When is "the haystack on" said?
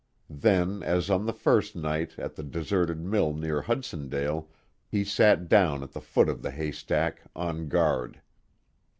6.41-7.67